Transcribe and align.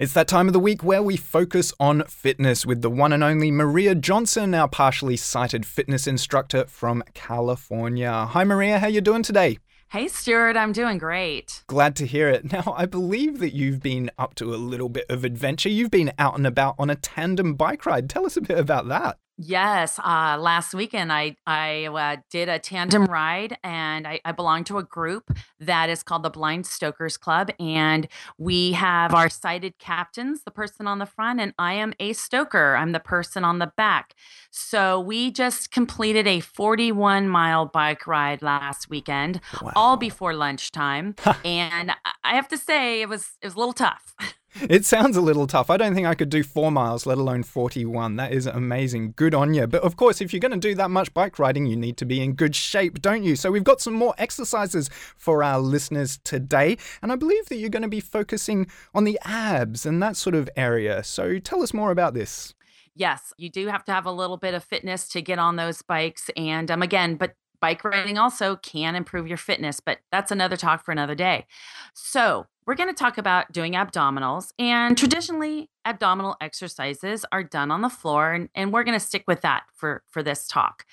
It's 0.00 0.14
that 0.14 0.28
time 0.28 0.46
of 0.46 0.54
the 0.54 0.60
week 0.60 0.82
where 0.82 1.02
we 1.02 1.18
focus 1.18 1.74
on 1.78 2.04
fitness 2.04 2.64
with 2.64 2.80
the 2.80 2.88
one 2.88 3.12
and 3.12 3.22
only 3.22 3.50
Maria 3.50 3.94
Johnson, 3.94 4.54
our 4.54 4.66
partially 4.66 5.18
sighted 5.18 5.66
fitness 5.66 6.06
instructor 6.06 6.64
from 6.64 7.04
California. 7.12 8.10
Hi 8.10 8.42
Maria, 8.44 8.78
how 8.78 8.86
you 8.86 9.02
doing 9.02 9.22
today? 9.22 9.58
Hey 9.90 10.08
Stuart, 10.08 10.56
I'm 10.56 10.72
doing 10.72 10.96
great. 10.96 11.64
Glad 11.66 11.96
to 11.96 12.06
hear 12.06 12.30
it. 12.30 12.50
Now, 12.50 12.72
I 12.78 12.86
believe 12.86 13.40
that 13.40 13.52
you've 13.52 13.80
been 13.80 14.10
up 14.16 14.34
to 14.36 14.54
a 14.54 14.56
little 14.56 14.88
bit 14.88 15.04
of 15.10 15.22
adventure. 15.22 15.68
You've 15.68 15.90
been 15.90 16.12
out 16.18 16.38
and 16.38 16.46
about 16.46 16.76
on 16.78 16.88
a 16.88 16.96
tandem 16.96 17.52
bike 17.52 17.84
ride. 17.84 18.08
Tell 18.08 18.24
us 18.24 18.38
a 18.38 18.40
bit 18.40 18.58
about 18.58 18.88
that. 18.88 19.18
Yes, 19.42 19.98
uh, 19.98 20.36
last 20.38 20.74
weekend 20.74 21.10
I 21.10 21.34
I 21.46 21.86
uh, 21.86 22.16
did 22.28 22.50
a 22.50 22.58
tandem 22.58 23.06
ride, 23.06 23.56
and 23.64 24.06
I, 24.06 24.20
I 24.22 24.32
belong 24.32 24.64
to 24.64 24.76
a 24.76 24.82
group 24.82 25.34
that 25.58 25.88
is 25.88 26.02
called 26.02 26.24
the 26.24 26.30
Blind 26.30 26.66
Stokers 26.66 27.16
Club, 27.16 27.50
and 27.58 28.06
we 28.36 28.72
have 28.72 29.14
our 29.14 29.30
sighted 29.30 29.78
captains, 29.78 30.42
the 30.42 30.50
person 30.50 30.86
on 30.86 30.98
the 30.98 31.06
front, 31.06 31.40
and 31.40 31.54
I 31.58 31.72
am 31.72 31.94
a 31.98 32.12
stoker. 32.12 32.76
I'm 32.76 32.92
the 32.92 33.00
person 33.00 33.42
on 33.42 33.60
the 33.60 33.72
back. 33.78 34.14
So 34.50 35.00
we 35.00 35.30
just 35.30 35.70
completed 35.70 36.26
a 36.26 36.40
41 36.40 37.26
mile 37.26 37.64
bike 37.64 38.06
ride 38.06 38.42
last 38.42 38.90
weekend, 38.90 39.40
wow. 39.62 39.72
all 39.74 39.96
before 39.96 40.34
lunchtime, 40.34 41.14
and 41.46 41.92
I 42.22 42.34
have 42.34 42.48
to 42.48 42.58
say 42.58 43.00
it 43.00 43.08
was 43.08 43.30
it 43.40 43.46
was 43.46 43.54
a 43.54 43.58
little 43.58 43.72
tough. 43.72 44.14
It 44.68 44.84
sounds 44.84 45.16
a 45.16 45.20
little 45.20 45.46
tough. 45.46 45.70
I 45.70 45.76
don't 45.76 45.94
think 45.94 46.06
I 46.06 46.14
could 46.14 46.28
do 46.28 46.42
four 46.42 46.70
miles, 46.70 47.06
let 47.06 47.18
alone 47.18 47.42
41. 47.42 48.16
That 48.16 48.32
is 48.32 48.46
amazing. 48.46 49.14
Good 49.16 49.34
on 49.34 49.54
you. 49.54 49.66
But 49.66 49.82
of 49.82 49.96
course, 49.96 50.20
if 50.20 50.32
you're 50.32 50.40
going 50.40 50.52
to 50.52 50.58
do 50.58 50.74
that 50.74 50.90
much 50.90 51.14
bike 51.14 51.38
riding, 51.38 51.66
you 51.66 51.76
need 51.76 51.96
to 51.98 52.04
be 52.04 52.20
in 52.20 52.34
good 52.34 52.54
shape, 52.56 53.00
don't 53.00 53.22
you? 53.22 53.36
So 53.36 53.50
we've 53.50 53.64
got 53.64 53.80
some 53.80 53.94
more 53.94 54.14
exercises 54.18 54.90
for 55.16 55.42
our 55.42 55.60
listeners 55.60 56.18
today. 56.24 56.78
And 57.02 57.12
I 57.12 57.16
believe 57.16 57.46
that 57.46 57.56
you're 57.56 57.70
going 57.70 57.82
to 57.82 57.88
be 57.88 58.00
focusing 58.00 58.66
on 58.94 59.04
the 59.04 59.18
abs 59.24 59.86
and 59.86 60.02
that 60.02 60.16
sort 60.16 60.34
of 60.34 60.50
area. 60.56 61.04
So 61.04 61.38
tell 61.38 61.62
us 61.62 61.72
more 61.72 61.90
about 61.90 62.14
this 62.14 62.54
yes, 62.94 63.32
you 63.38 63.48
do 63.48 63.66
have 63.68 63.84
to 63.84 63.92
have 63.92 64.04
a 64.04 64.12
little 64.12 64.36
bit 64.36 64.54
of 64.54 64.62
fitness 64.62 65.08
to 65.08 65.22
get 65.22 65.38
on 65.38 65.56
those 65.56 65.82
bikes. 65.82 66.30
And 66.36 66.70
um, 66.70 66.82
again, 66.82 67.16
but 67.16 67.34
bike 67.60 67.84
riding 67.84 68.18
also 68.18 68.56
can 68.56 68.96
improve 68.96 69.26
your 69.26 69.36
fitness, 69.36 69.80
but 69.80 69.98
that's 70.10 70.30
another 70.30 70.56
talk 70.56 70.84
for 70.84 70.92
another 70.92 71.14
day. 71.14 71.46
So, 71.94 72.46
we're 72.66 72.76
going 72.76 72.88
to 72.88 72.94
talk 72.94 73.18
about 73.18 73.50
doing 73.50 73.72
abdominals. 73.72 74.52
And 74.56 74.96
traditionally, 74.96 75.70
abdominal 75.84 76.36
exercises 76.40 77.26
are 77.32 77.42
done 77.42 77.72
on 77.72 77.80
the 77.80 77.88
floor, 77.88 78.32
and, 78.32 78.48
and 78.54 78.72
we're 78.72 78.84
going 78.84 78.96
to 78.96 79.04
stick 79.04 79.24
with 79.26 79.40
that 79.40 79.64
for, 79.74 80.04
for 80.08 80.22
this 80.22 80.46
talk. 80.46 80.86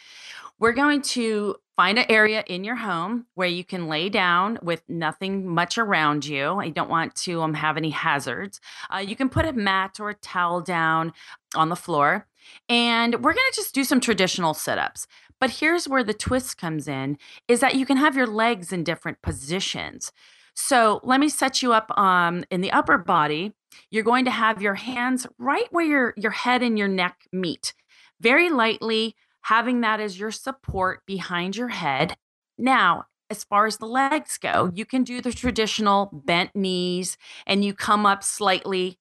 We're 0.60 0.72
going 0.72 1.04
to 1.04 1.58
find 1.76 2.00
an 2.00 2.06
area 2.10 2.44
in 2.48 2.64
your 2.64 2.78
home 2.78 3.28
where 3.36 3.48
you 3.48 3.64
can 3.64 3.88
lay 3.88 4.10
down 4.10 4.58
with 4.64 4.82
nothing 4.90 5.48
much 5.48 5.78
around 5.78 6.26
you. 6.26 6.54
I 6.54 6.70
don't 6.70 6.90
want 6.90 7.14
to 7.18 7.44
um, 7.44 7.54
have 7.54 7.78
any 7.78 7.92
hazards. 7.92 8.60
Uh, 8.90 8.98
you 8.98 9.16
can 9.16 9.30
put 9.30 9.46
a 9.46 9.54
mat 9.54 10.00
or 10.00 10.10
a 10.10 10.16
towel 10.16 10.62
down 10.62 11.14
on 11.54 11.70
the 11.70 11.76
floor. 11.76 12.26
And 12.68 13.14
we're 13.24 13.34
going 13.34 13.52
to 13.52 13.56
just 13.56 13.76
do 13.76 13.84
some 13.84 14.00
traditional 14.00 14.56
sit 14.56 14.80
ups. 14.80 15.06
But 15.40 15.52
here's 15.52 15.88
where 15.88 16.04
the 16.04 16.14
twist 16.14 16.58
comes 16.58 16.88
in 16.88 17.18
is 17.48 17.60
that 17.60 17.76
you 17.76 17.86
can 17.86 17.98
have 17.98 18.16
your 18.16 18.28
legs 18.28 18.72
in 18.74 18.84
different 18.84 19.22
positions. 19.22 20.12
So 20.54 21.00
let 21.04 21.20
me 21.20 21.30
set 21.30 21.62
you 21.62 21.74
up 21.74 21.96
um, 21.98 22.44
in 22.50 22.62
the 22.62 22.72
upper 22.72 22.98
body. 22.98 23.54
You're 23.92 24.04
going 24.04 24.26
to 24.26 24.32
have 24.32 24.62
your 24.62 24.74
hands 24.74 25.28
right 25.38 25.68
where 25.72 25.86
your, 25.86 26.14
your 26.18 26.32
head 26.32 26.64
and 26.64 26.78
your 26.78 26.88
neck 26.88 27.28
meet, 27.32 27.74
very 28.20 28.50
lightly, 28.50 29.16
having 29.42 29.82
that 29.82 30.00
as 30.00 30.20
your 30.20 30.32
support 30.32 31.06
behind 31.06 31.56
your 31.56 31.68
head. 31.68 32.18
Now, 32.58 33.06
as 33.30 33.44
far 33.44 33.68
as 33.68 33.78
the 33.78 33.86
legs 33.86 34.38
go, 34.38 34.72
you 34.74 34.86
can 34.86 35.04
do 35.04 35.22
the 35.22 35.32
traditional 35.32 36.10
bent 36.12 36.56
knees 36.56 37.18
and 37.46 37.64
you 37.64 37.74
come 37.74 38.06
up 38.06 38.24
slightly 38.24 38.98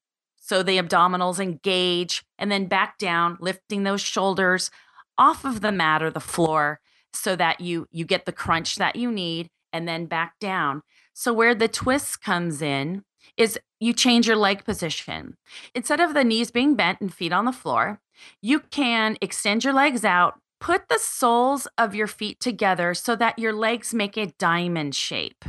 so 0.47 0.63
the 0.63 0.77
abdominals 0.77 1.39
engage 1.39 2.23
and 2.37 2.49
then 2.49 2.67
back 2.67 2.97
down, 2.97 3.37
lifting 3.41 3.83
those 3.83 3.99
shoulders 3.99 4.71
off 5.17 5.45
of 5.45 5.61
the 5.61 5.71
mat 5.71 6.01
or 6.03 6.11
the 6.11 6.19
floor 6.19 6.79
so 7.13 7.35
that 7.35 7.61
you 7.61 7.87
you 7.91 8.05
get 8.05 8.25
the 8.25 8.31
crunch 8.31 8.75
that 8.75 8.95
you 8.95 9.11
need 9.11 9.49
and 9.73 9.87
then 9.87 10.05
back 10.05 10.39
down. 10.39 10.81
So, 11.13 11.33
where 11.33 11.55
the 11.55 11.67
twist 11.67 12.21
comes 12.21 12.61
in 12.61 13.03
is 13.35 13.59
you 13.79 13.93
change 13.93 14.27
your 14.27 14.35
leg 14.35 14.63
position. 14.63 15.35
Instead 15.75 15.99
of 15.99 16.13
the 16.13 16.23
knees 16.23 16.51
being 16.51 16.75
bent 16.75 17.01
and 17.01 17.13
feet 17.13 17.33
on 17.33 17.45
the 17.45 17.51
floor, 17.51 17.99
you 18.41 18.59
can 18.59 19.17
extend 19.21 19.63
your 19.63 19.73
legs 19.73 20.05
out, 20.05 20.39
put 20.59 20.87
the 20.89 20.99
soles 20.99 21.67
of 21.77 21.93
your 21.93 22.07
feet 22.07 22.39
together 22.39 22.93
so 22.93 23.15
that 23.15 23.37
your 23.37 23.53
legs 23.53 23.93
make 23.93 24.17
a 24.17 24.33
diamond 24.39 24.95
shape. 24.95 25.45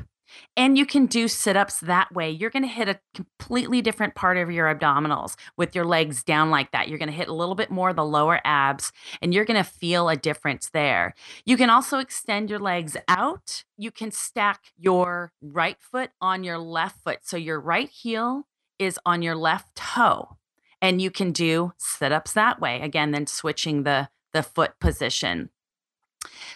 And 0.56 0.77
you 0.77 0.87
can 0.87 1.06
do 1.06 1.28
sit 1.28 1.56
ups 1.56 1.81
that 1.81 2.12
way. 2.12 2.31
You're 2.31 2.50
going 2.50 2.62
to 2.62 2.69
hit 2.69 2.89
a 2.89 3.00
completely 3.15 3.83
different 3.83 4.15
part 4.15 4.37
of 4.37 4.50
your 4.50 4.72
abdominals 4.72 5.37
with 5.56 5.75
your 5.75 5.84
legs 5.84 6.22
down 6.22 6.50
like 6.50 6.72
that. 6.72 6.89
You're 6.89 6.99
going 6.99 7.11
to 7.11 7.15
hit 7.15 7.28
a 7.28 7.34
little 7.34 7.55
bit 7.55 7.71
more 7.71 7.93
the 7.93 8.05
lower 8.05 8.41
abs, 8.44 8.93
and 9.22 9.33
you're 9.33 9.44
going 9.44 9.62
to 9.62 9.71
feel 9.71 10.09
a 10.09 10.16
difference 10.16 10.71
there. 10.71 11.15
You 11.44 11.56
can 11.56 11.71
also 11.71 11.99
extend 11.99 12.50
your 12.50 12.59
legs 12.59 12.97
out. 13.09 13.65
You 13.77 13.91
can 13.91 14.11
stack 14.11 14.72
your 14.77 15.33
right 15.41 15.77
foot 15.81 16.11
on 16.21 16.45
your 16.45 16.59
left 16.59 17.03
foot. 17.03 17.21
So 17.22 17.37
your 17.37 17.60
right 17.60 17.89
heel 17.89 18.47
is 18.78 18.99
on 19.05 19.22
your 19.22 19.34
left 19.34 19.75
toe. 19.75 20.37
And 20.81 21.03
you 21.03 21.10
can 21.10 21.33
do 21.33 21.72
sit 21.77 22.12
ups 22.12 22.33
that 22.33 22.60
way. 22.60 22.81
Again, 22.81 23.10
then 23.10 23.27
switching 23.27 23.83
the, 23.83 24.09
the 24.33 24.43
foot 24.43 24.78
position. 24.81 25.50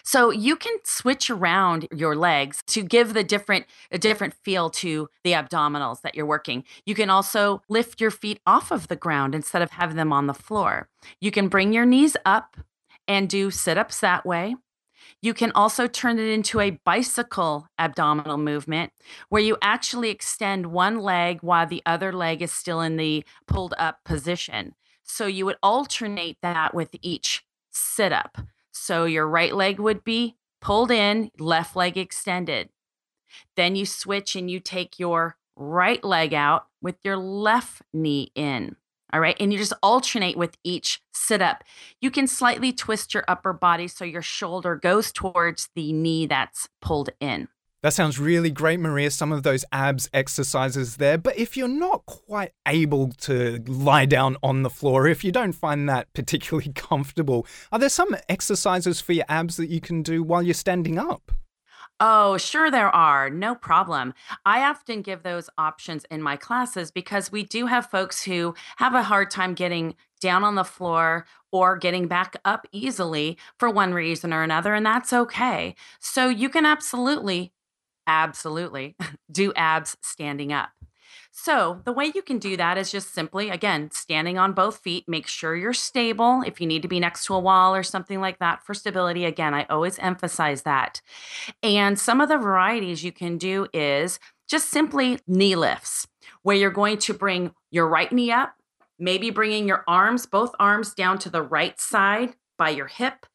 So 0.03 0.31
you 0.31 0.55
can 0.55 0.75
switch 0.83 1.29
around 1.29 1.87
your 1.95 2.15
legs 2.15 2.61
to 2.67 2.83
give 2.83 3.13
the 3.13 3.23
different 3.23 3.65
a 3.91 3.97
different 3.97 4.33
feel 4.33 4.69
to 4.71 5.09
the 5.23 5.31
abdominals 5.31 6.01
that 6.01 6.15
you're 6.15 6.25
working. 6.25 6.65
You 6.85 6.95
can 6.95 7.09
also 7.09 7.61
lift 7.69 8.01
your 8.01 8.11
feet 8.11 8.39
off 8.45 8.71
of 8.71 8.87
the 8.87 8.95
ground 8.95 9.33
instead 9.33 9.61
of 9.61 9.71
having 9.71 9.95
them 9.95 10.11
on 10.11 10.27
the 10.27 10.33
floor. 10.33 10.89
You 11.21 11.31
can 11.31 11.47
bring 11.47 11.73
your 11.73 11.85
knees 11.85 12.17
up 12.25 12.57
and 13.07 13.29
do 13.29 13.51
sit-ups 13.51 13.99
that 14.01 14.25
way. 14.25 14.55
You 15.21 15.33
can 15.33 15.51
also 15.53 15.87
turn 15.87 16.19
it 16.19 16.27
into 16.27 16.59
a 16.59 16.79
bicycle 16.85 17.67
abdominal 17.77 18.37
movement 18.37 18.91
where 19.29 19.41
you 19.41 19.57
actually 19.61 20.09
extend 20.09 20.67
one 20.67 20.99
leg 20.99 21.39
while 21.41 21.67
the 21.67 21.81
other 21.85 22.11
leg 22.11 22.41
is 22.41 22.51
still 22.51 22.81
in 22.81 22.97
the 22.97 23.25
pulled 23.47 23.73
up 23.77 23.99
position. 24.05 24.75
So 25.03 25.25
you 25.25 25.45
would 25.45 25.57
alternate 25.61 26.37
that 26.41 26.73
with 26.73 26.95
each 27.01 27.43
sit 27.71 28.11
up. 28.11 28.37
So 28.73 29.05
your 29.05 29.27
right 29.27 29.53
leg 29.53 29.79
would 29.79 30.03
be 30.03 30.35
pulled 30.59 30.91
in, 30.91 31.31
left 31.39 31.75
leg 31.75 31.97
extended. 31.97 32.69
Then 33.55 33.75
you 33.75 33.85
switch 33.85 34.35
and 34.35 34.49
you 34.49 34.59
take 34.59 34.99
your 34.99 35.37
right 35.55 36.03
leg 36.03 36.33
out 36.33 36.67
with 36.81 36.95
your 37.03 37.17
left 37.17 37.83
knee 37.93 38.31
in. 38.35 38.75
All 39.13 39.19
right. 39.19 39.37
And 39.39 39.53
you 39.53 39.59
just 39.59 39.73
alternate 39.83 40.35
with 40.35 40.57
each 40.63 40.99
sit 41.13 41.39
up. 41.41 41.63
You 42.01 42.09
can 42.09 42.25
slightly 42.25 42.73
twist 42.73 43.13
your 43.13 43.23
upper 43.27 43.53
body 43.53 43.87
so 43.87 44.03
your 44.03 44.23
shoulder 44.23 44.75
goes 44.75 45.11
towards 45.11 45.69
the 45.75 45.93
knee 45.93 46.25
that's 46.25 46.67
pulled 46.81 47.11
in. 47.19 47.47
That 47.83 47.93
sounds 47.93 48.17
really 48.17 48.49
great, 48.49 48.79
Maria, 48.79 49.11
some 49.11 49.33
of 49.33 49.43
those 49.43 49.65
abs 49.73 50.09
exercises 50.13 50.95
there. 50.95 51.17
But 51.17 51.37
if 51.37 51.57
you're 51.57 51.67
not 51.67 52.05
quite 52.05 52.53
able 52.65 53.09
to 53.09 53.61
lie 53.67 54.05
down 54.05 54.37
on 54.41 54.63
the 54.63 54.69
floor, 54.69 55.05
if 55.05 55.25
you 55.25 55.33
don't 55.33 55.51
find 55.51 55.89
that 55.89 56.13
particularly 56.13 56.71
comfortable, 56.75 57.45
are 57.73 57.79
there 57.79 57.89
some 57.89 58.15
exercises 58.29 59.01
for 59.01 59.11
your 59.11 59.25
abs 59.27 59.57
that 59.57 59.67
you 59.69 59.81
can 59.81 60.01
do 60.01 60.23
while 60.23 60.41
you're 60.41 60.53
standing 60.53 60.97
up? 60.97 61.33
Oh, 61.99 62.37
sure, 62.37 62.71
there 62.71 62.87
are. 62.87 63.29
No 63.29 63.53
problem. 63.53 64.13
I 64.45 64.61
often 64.61 65.01
give 65.01 65.23
those 65.23 65.49
options 65.57 66.05
in 66.09 66.21
my 66.21 66.37
classes 66.37 66.89
because 66.89 67.33
we 67.33 67.43
do 67.43 67.65
have 67.65 67.91
folks 67.91 68.23
who 68.23 68.55
have 68.77 68.95
a 68.95 69.03
hard 69.03 69.29
time 69.29 69.55
getting 69.55 69.95
down 70.21 70.45
on 70.45 70.55
the 70.55 70.63
floor 70.63 71.25
or 71.51 71.75
getting 71.75 72.07
back 72.07 72.37
up 72.45 72.65
easily 72.71 73.37
for 73.59 73.69
one 73.69 73.93
reason 73.93 74.31
or 74.31 74.41
another, 74.41 74.73
and 74.73 74.85
that's 74.85 75.11
okay. 75.11 75.75
So 75.99 76.29
you 76.29 76.47
can 76.47 76.65
absolutely 76.65 77.51
Absolutely. 78.07 78.95
do 79.31 79.53
abs 79.55 79.97
standing 80.01 80.51
up. 80.51 80.69
So, 81.35 81.81
the 81.83 81.91
way 81.91 82.11
you 82.13 82.21
can 82.21 82.37
do 82.37 82.55
that 82.57 82.77
is 82.77 82.91
just 82.91 83.13
simply, 83.13 83.49
again, 83.49 83.89
standing 83.91 84.37
on 84.37 84.53
both 84.53 84.77
feet. 84.77 85.05
Make 85.07 85.25
sure 85.27 85.55
you're 85.55 85.73
stable. 85.73 86.43
If 86.45 86.61
you 86.61 86.67
need 86.67 86.83
to 86.83 86.87
be 86.87 86.99
next 86.99 87.25
to 87.25 87.33
a 87.33 87.39
wall 87.39 87.73
or 87.73 87.81
something 87.81 88.21
like 88.21 88.37
that 88.37 88.63
for 88.63 88.75
stability, 88.75 89.25
again, 89.25 89.53
I 89.55 89.65
always 89.69 89.97
emphasize 89.97 90.61
that. 90.61 91.01
And 91.63 91.97
some 91.97 92.21
of 92.21 92.29
the 92.29 92.37
varieties 92.37 93.03
you 93.03 93.11
can 93.11 93.39
do 93.39 93.67
is 93.73 94.19
just 94.47 94.69
simply 94.69 95.19
knee 95.25 95.55
lifts, 95.55 96.07
where 96.43 96.55
you're 96.55 96.69
going 96.69 96.99
to 96.99 97.13
bring 97.15 97.51
your 97.71 97.87
right 97.87 98.11
knee 98.11 98.31
up, 98.31 98.53
maybe 98.99 99.31
bringing 99.31 99.67
your 99.67 99.83
arms, 99.87 100.27
both 100.27 100.53
arms 100.59 100.93
down 100.93 101.17
to 101.19 101.31
the 101.31 101.41
right 101.41 101.79
side 101.79 102.35
by 102.59 102.69
your 102.69 102.87
hip, 102.87 103.25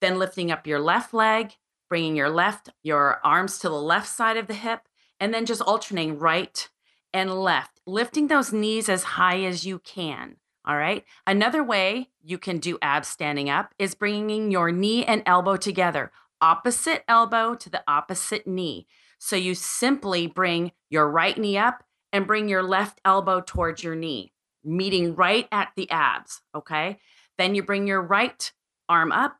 then 0.00 0.20
lifting 0.20 0.52
up 0.52 0.68
your 0.68 0.78
left 0.78 1.12
leg 1.12 1.54
bringing 1.90 2.16
your 2.16 2.30
left, 2.30 2.70
your 2.82 3.20
arms 3.22 3.58
to 3.58 3.68
the 3.68 3.74
left 3.74 4.08
side 4.08 4.38
of 4.38 4.46
the 4.46 4.54
hip, 4.54 4.88
and 5.18 5.34
then 5.34 5.44
just 5.44 5.60
alternating 5.60 6.18
right 6.18 6.70
and 7.12 7.34
left, 7.34 7.80
lifting 7.86 8.28
those 8.28 8.52
knees 8.52 8.88
as 8.88 9.02
high 9.02 9.40
as 9.40 9.66
you 9.66 9.80
can. 9.80 10.36
All 10.64 10.76
right. 10.76 11.04
Another 11.26 11.64
way 11.64 12.10
you 12.22 12.38
can 12.38 12.58
do 12.58 12.78
abs 12.80 13.08
standing 13.08 13.50
up 13.50 13.74
is 13.78 13.94
bringing 13.94 14.50
your 14.50 14.70
knee 14.70 15.04
and 15.04 15.22
elbow 15.26 15.56
together, 15.56 16.12
opposite 16.40 17.02
elbow 17.08 17.54
to 17.56 17.68
the 17.68 17.82
opposite 17.88 18.46
knee. 18.46 18.86
So 19.18 19.36
you 19.36 19.54
simply 19.54 20.26
bring 20.26 20.72
your 20.88 21.10
right 21.10 21.36
knee 21.36 21.58
up 21.58 21.82
and 22.12 22.26
bring 22.26 22.48
your 22.48 22.62
left 22.62 23.00
elbow 23.04 23.42
towards 23.44 23.82
your 23.82 23.96
knee, 23.96 24.32
meeting 24.62 25.14
right 25.14 25.48
at 25.50 25.72
the 25.76 25.90
abs. 25.90 26.40
Okay. 26.54 26.98
Then 27.36 27.54
you 27.54 27.62
bring 27.62 27.86
your 27.86 28.02
right 28.02 28.52
arm 28.88 29.12
up, 29.12 29.38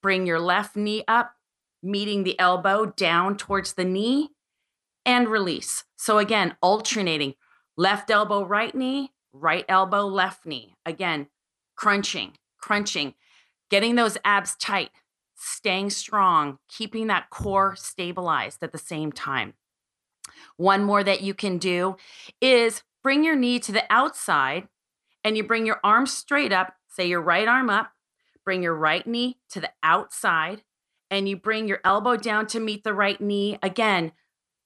bring 0.00 0.26
your 0.26 0.40
left 0.40 0.76
knee 0.76 1.04
up, 1.06 1.34
meeting 1.82 2.24
the 2.24 2.38
elbow 2.38 2.86
down 2.86 3.36
towards 3.36 3.74
the 3.74 3.84
knee, 3.84 4.30
and 5.04 5.28
release. 5.28 5.84
So 5.96 6.18
again, 6.18 6.56
alternating 6.62 7.34
left 7.76 8.10
elbow, 8.10 8.44
right 8.44 8.74
knee, 8.74 9.12
right 9.32 9.64
elbow, 9.68 10.06
left 10.06 10.46
knee. 10.46 10.74
Again, 10.86 11.28
crunching, 11.76 12.34
crunching, 12.58 13.14
getting 13.70 13.94
those 13.94 14.18
abs 14.24 14.54
tight, 14.56 14.90
staying 15.36 15.90
strong, 15.90 16.58
keeping 16.68 17.08
that 17.08 17.30
core 17.30 17.74
stabilized 17.76 18.62
at 18.62 18.72
the 18.72 18.78
same 18.78 19.10
time. 19.10 19.54
One 20.56 20.84
more 20.84 21.02
that 21.02 21.22
you 21.22 21.34
can 21.34 21.58
do 21.58 21.96
is 22.40 22.82
bring 23.02 23.24
your 23.24 23.36
knee 23.36 23.58
to 23.60 23.72
the 23.72 23.84
outside 23.90 24.68
and 25.24 25.36
you 25.36 25.44
bring 25.44 25.66
your 25.66 25.80
arm 25.82 26.06
straight 26.06 26.52
up, 26.52 26.74
say 26.88 27.06
your 27.08 27.20
right 27.20 27.48
arm 27.48 27.70
up, 27.70 27.92
bring 28.44 28.62
your 28.62 28.74
right 28.74 29.06
knee 29.06 29.38
to 29.50 29.60
the 29.60 29.70
outside, 29.82 30.62
and 31.12 31.28
you 31.28 31.36
bring 31.36 31.68
your 31.68 31.80
elbow 31.84 32.16
down 32.16 32.46
to 32.48 32.58
meet 32.58 32.82
the 32.82 32.94
right 32.94 33.20
knee 33.20 33.58
again 33.62 34.12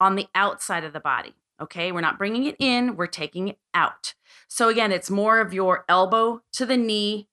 on 0.00 0.14
the 0.14 0.28
outside 0.34 0.84
of 0.84 0.92
the 0.92 1.00
body. 1.00 1.34
Okay, 1.60 1.90
we're 1.90 2.00
not 2.00 2.18
bringing 2.18 2.44
it 2.44 2.54
in, 2.60 2.96
we're 2.96 3.06
taking 3.08 3.48
it 3.48 3.58
out. 3.74 4.14
So, 4.46 4.68
again, 4.68 4.92
it's 4.92 5.10
more 5.10 5.40
of 5.40 5.52
your 5.52 5.84
elbow 5.88 6.42
to 6.52 6.64
the 6.64 6.76
knee 6.76 7.28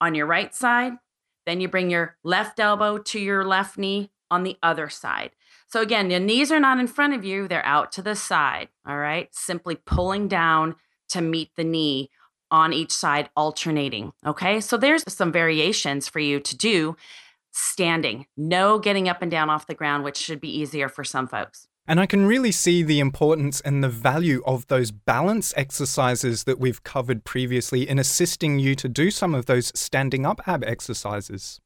on 0.00 0.14
your 0.14 0.26
right 0.26 0.52
side. 0.52 0.94
Then 1.46 1.60
you 1.60 1.68
bring 1.68 1.88
your 1.88 2.16
left 2.24 2.58
elbow 2.58 2.98
to 2.98 3.20
your 3.20 3.44
left 3.44 3.78
knee 3.78 4.10
on 4.30 4.42
the 4.42 4.58
other 4.62 4.88
side. 4.88 5.30
So, 5.68 5.80
again, 5.80 6.10
your 6.10 6.20
knees 6.20 6.50
are 6.50 6.58
not 6.58 6.80
in 6.80 6.88
front 6.88 7.14
of 7.14 7.24
you, 7.24 7.46
they're 7.46 7.64
out 7.64 7.92
to 7.92 8.02
the 8.02 8.16
side. 8.16 8.68
All 8.86 8.98
right, 8.98 9.28
simply 9.32 9.76
pulling 9.76 10.26
down 10.26 10.74
to 11.10 11.20
meet 11.20 11.50
the 11.56 11.64
knee 11.64 12.10
on 12.50 12.72
each 12.72 12.92
side, 12.92 13.30
alternating. 13.36 14.12
Okay, 14.26 14.60
so 14.60 14.76
there's 14.76 15.04
some 15.06 15.30
variations 15.30 16.08
for 16.08 16.18
you 16.18 16.40
to 16.40 16.56
do 16.56 16.96
standing, 17.58 18.26
no 18.36 18.78
getting 18.78 19.08
up 19.08 19.22
and 19.22 19.30
down 19.30 19.50
off 19.50 19.66
the 19.66 19.74
ground, 19.74 20.04
which 20.04 20.16
should 20.16 20.40
be 20.40 20.48
easier 20.48 20.88
for 20.88 21.04
some 21.04 21.26
folks. 21.26 21.66
And 21.86 21.98
I 21.98 22.06
can 22.06 22.26
really 22.26 22.52
see 22.52 22.82
the 22.82 23.00
importance 23.00 23.62
and 23.62 23.82
the 23.82 23.88
value 23.88 24.42
of 24.44 24.66
those 24.66 24.90
balance 24.90 25.54
exercises 25.56 26.44
that 26.44 26.58
we've 26.58 26.82
covered 26.82 27.24
previously 27.24 27.88
in 27.88 27.98
assisting 27.98 28.58
you 28.58 28.74
to 28.74 28.88
do 28.88 29.10
some 29.10 29.34
of 29.34 29.46
those 29.46 29.72
standing 29.74 30.26
up 30.26 30.46
ab 30.46 30.62
exercises. 30.64 31.60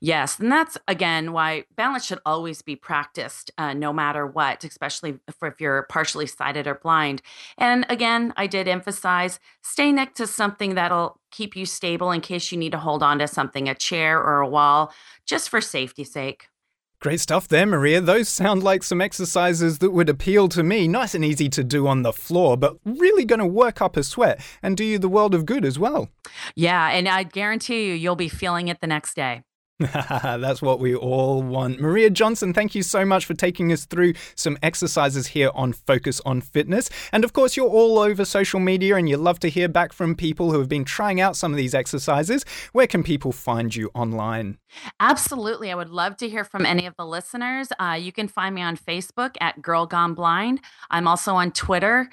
Yes, 0.00 0.38
and 0.38 0.50
that's 0.50 0.76
again 0.88 1.32
why 1.32 1.64
balance 1.76 2.04
should 2.04 2.18
always 2.26 2.60
be 2.60 2.76
practiced, 2.76 3.50
uh, 3.56 3.72
no 3.72 3.92
matter 3.92 4.26
what, 4.26 4.64
especially 4.64 5.18
for 5.38 5.48
if 5.48 5.60
you're 5.60 5.86
partially 5.88 6.26
sighted 6.26 6.66
or 6.66 6.74
blind. 6.74 7.22
And 7.56 7.86
again, 7.88 8.32
I 8.36 8.46
did 8.46 8.66
emphasize 8.66 9.38
stay 9.62 9.92
next 9.92 10.16
to 10.16 10.26
something 10.26 10.74
that'll 10.74 11.20
keep 11.30 11.54
you 11.56 11.66
stable 11.66 12.10
in 12.10 12.20
case 12.20 12.50
you 12.50 12.58
need 12.58 12.72
to 12.72 12.78
hold 12.78 13.02
on 13.02 13.20
to 13.20 13.28
something, 13.28 13.68
a 13.68 13.74
chair 13.74 14.18
or 14.18 14.40
a 14.40 14.48
wall, 14.48 14.92
just 15.24 15.48
for 15.48 15.60
safety's 15.60 16.12
sake. 16.12 16.48
Great 17.00 17.20
stuff 17.20 17.48
there, 17.48 17.64
Maria. 17.64 17.98
Those 17.98 18.28
sound 18.28 18.62
like 18.62 18.82
some 18.82 19.00
exercises 19.00 19.78
that 19.78 19.90
would 19.90 20.10
appeal 20.10 20.50
to 20.50 20.62
me. 20.62 20.86
Nice 20.86 21.14
and 21.14 21.24
easy 21.24 21.48
to 21.48 21.64
do 21.64 21.86
on 21.86 22.02
the 22.02 22.12
floor, 22.12 22.58
but 22.58 22.76
really 22.84 23.24
going 23.24 23.38
to 23.38 23.46
work 23.46 23.80
up 23.80 23.96
a 23.96 24.02
sweat 24.02 24.38
and 24.62 24.76
do 24.76 24.84
you 24.84 24.98
the 24.98 25.08
world 25.08 25.34
of 25.34 25.46
good 25.46 25.64
as 25.64 25.78
well. 25.78 26.10
Yeah, 26.54 26.90
and 26.90 27.08
I 27.08 27.22
guarantee 27.22 27.86
you, 27.86 27.94
you'll 27.94 28.16
be 28.16 28.28
feeling 28.28 28.68
it 28.68 28.82
the 28.82 28.86
next 28.86 29.14
day. 29.14 29.44
That's 29.94 30.60
what 30.60 30.78
we 30.78 30.94
all 30.94 31.42
want. 31.42 31.80
Maria 31.80 32.10
Johnson, 32.10 32.52
thank 32.52 32.74
you 32.74 32.82
so 32.82 33.06
much 33.06 33.24
for 33.24 33.32
taking 33.32 33.72
us 33.72 33.86
through 33.86 34.12
some 34.34 34.58
exercises 34.62 35.28
here 35.28 35.50
on 35.54 35.72
Focus 35.72 36.20
on 36.26 36.42
Fitness. 36.42 36.90
And 37.12 37.24
of 37.24 37.32
course, 37.32 37.56
you're 37.56 37.68
all 37.68 37.98
over 37.98 38.26
social 38.26 38.60
media 38.60 38.96
and 38.96 39.08
you 39.08 39.16
love 39.16 39.40
to 39.40 39.48
hear 39.48 39.68
back 39.68 39.94
from 39.94 40.14
people 40.14 40.52
who 40.52 40.58
have 40.58 40.68
been 40.68 40.84
trying 40.84 41.18
out 41.18 41.34
some 41.34 41.50
of 41.50 41.56
these 41.56 41.74
exercises. 41.74 42.44
Where 42.72 42.86
can 42.86 43.02
people 43.02 43.32
find 43.32 43.74
you 43.74 43.90
online? 43.94 44.58
Absolutely. 45.00 45.72
I 45.72 45.74
would 45.74 45.88
love 45.88 46.18
to 46.18 46.28
hear 46.28 46.44
from 46.44 46.66
any 46.66 46.84
of 46.84 46.94
the 46.98 47.06
listeners. 47.06 47.68
Uh, 47.78 47.96
you 47.98 48.12
can 48.12 48.28
find 48.28 48.54
me 48.54 48.60
on 48.60 48.76
Facebook 48.76 49.36
at 49.40 49.62
Girl 49.62 49.86
Gone 49.86 50.12
Blind. 50.12 50.60
I'm 50.90 51.08
also 51.08 51.34
on 51.34 51.52
Twitter 51.52 52.10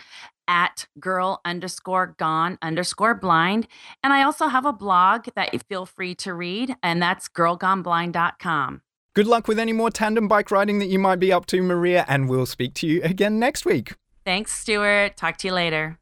at 0.48 0.88
girl 1.00 1.42
underscore 1.46 2.16
gone 2.18 2.58
underscore 2.62 3.16
blind. 3.16 3.68
And 4.04 4.14
I 4.14 4.24
also 4.24 4.48
have 4.48 4.66
a 4.66 4.74
blog 4.74 5.28
that 5.36 5.54
you 5.54 5.60
feel 5.60 5.86
free 5.86 6.16
to 6.16 6.34
read, 6.34 6.76
and 6.82 7.02
that's 7.02 7.28
girlgoneblind.com. 7.30 8.82
Good 9.14 9.28
luck 9.28 9.48
with 9.48 9.58
any 9.58 9.74
more 9.74 9.90
tandem 9.90 10.28
bike 10.28 10.52
riding 10.52 10.80
that 10.80 10.88
you 10.88 11.00
might 11.00 11.20
be 11.20 11.32
up 11.32 11.48
to, 11.48 11.62
Maria, 11.64 12.06
and 12.08 12.30
we'll 12.30 12.46
speak 12.46 12.74
to 12.76 12.88
you 12.88 13.02
again 13.02 13.40
next 13.40 13.66
week. 13.66 13.94
Thanks, 14.26 14.52
Stuart. 14.52 15.18
Talk 15.18 15.38
to 15.38 15.48
you 15.48 15.54
later. 15.54 15.98